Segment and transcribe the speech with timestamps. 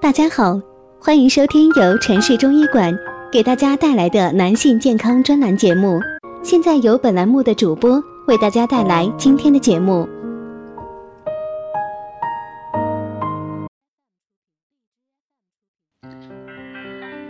[0.00, 0.58] 大家好，
[0.98, 2.98] 欢迎收听由城市中医馆
[3.30, 6.00] 给大家带来的男性健康专栏节目。
[6.42, 10.08] 现在由本栏目的主播为大家带来今天的节目。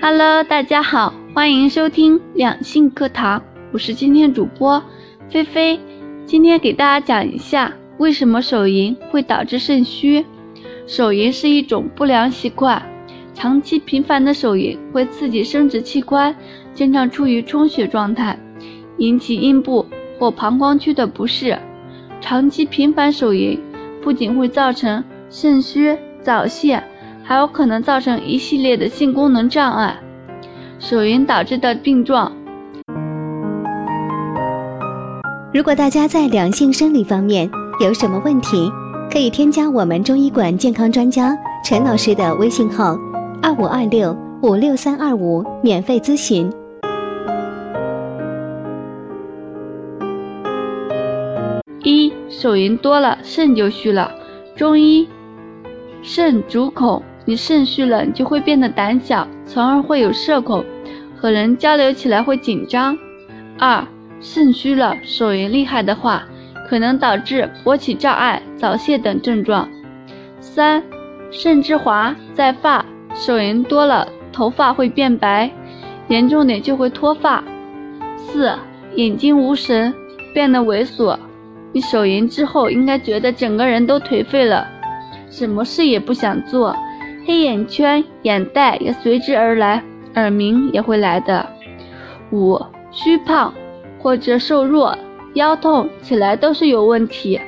[0.00, 3.42] Hello，大家好，欢迎收听两性课堂，
[3.72, 4.80] 我是今天主播
[5.28, 5.80] 菲菲。
[6.24, 10.24] 今天给大家讲一下为什么手淫会导致肾虚。
[10.86, 12.82] 手淫是一种不良习惯，
[13.34, 16.34] 长期频繁的手淫会刺激生殖器官，
[16.74, 18.38] 经常处于充血状态，
[18.98, 19.86] 引起阴部
[20.18, 21.58] 或膀胱区的不适。
[22.20, 23.58] 长期频繁手淫
[24.02, 26.82] 不仅会造成肾虚、早泄，
[27.24, 29.96] 还有可能造成一系列的性功能障碍。
[30.78, 32.30] 手淫导致的病状。
[35.54, 37.48] 如果大家在两性生理方面
[37.80, 38.70] 有什么问题，
[39.12, 42.96] 可以添加我们中医馆健康专家陈老师的微信号：
[43.42, 46.50] 二五二六五六三二五，免费咨询。
[51.84, 54.10] 一手淫多了，肾就虚了。
[54.56, 55.06] 中医，
[56.00, 60.64] 肾主恐，你肾虚了，你就会变得胆小，从而会有社恐，
[61.14, 62.96] 和人交流起来会紧张。
[63.58, 63.86] 二
[64.20, 66.24] 肾虚了，手淫厉害的话，
[66.72, 69.68] 可能导致勃起障碍、早泄等症状。
[70.40, 70.82] 三、
[71.30, 72.82] 肾之华在发，
[73.14, 75.50] 手淫多了，头发会变白，
[76.08, 77.44] 严重点就会脱发。
[78.16, 78.50] 四、
[78.94, 79.92] 眼睛无神，
[80.32, 81.14] 变得猥琐。
[81.74, 84.66] 你手淫之后，应该觉得整个人都颓废了，
[85.28, 86.74] 什么事也不想做，
[87.26, 89.84] 黑眼圈、眼袋也随之而来，
[90.14, 91.46] 耳鸣也会来的。
[92.30, 92.58] 五、
[92.90, 93.52] 虚胖。
[93.98, 94.98] 或者瘦弱、
[95.34, 97.40] 腰痛起来都是有问题。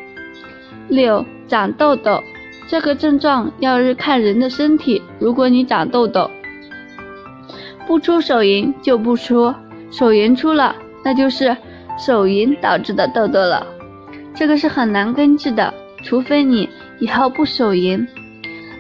[0.88, 2.22] 六、长痘痘，
[2.68, 5.02] 这个症状要是看人的身体。
[5.18, 6.30] 如果你长痘痘，
[7.86, 9.54] 不出手淫就不出，
[9.90, 11.56] 手淫出了，那就是
[11.98, 13.66] 手淫导致的痘痘了。
[14.34, 15.72] 这个是很难根治的，
[16.02, 18.06] 除非你以后不手淫。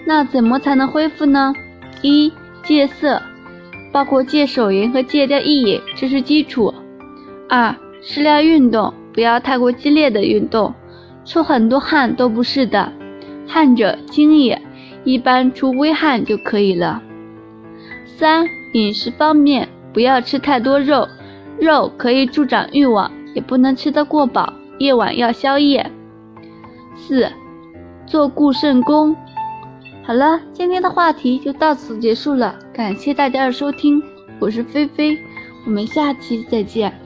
[0.06, 1.54] 那怎么才能恢复呢？
[2.02, 3.22] 一、戒色，
[3.92, 6.74] 包括戒手淫和戒掉意淫，这是基础。
[7.48, 10.74] 二、适量运动，不要太过激烈的运动，
[11.24, 12.92] 出很多汗都不是的，
[13.46, 14.60] 汗者精也，
[15.04, 17.00] 一般出微汗就可以了。
[18.04, 21.08] 三、饮食方面，不要吃太多肉，
[21.60, 25.88] 肉可以助长欲望，也不能吃得过饱，夜晚要宵夜。
[26.96, 27.30] 四、
[28.06, 29.16] 做固肾功。
[30.02, 34.02] 好了，今天的话题就到此结束了，感谢大家的收听，
[34.40, 35.16] 我是菲菲，
[35.64, 37.03] 我们下期再见。